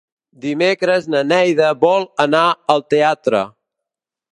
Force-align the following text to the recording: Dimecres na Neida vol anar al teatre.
Dimecres 0.45 1.05
na 1.15 1.21
Neida 1.33 1.69
vol 1.85 2.09
anar 2.27 2.43
al 2.77 2.87
teatre. 2.95 3.45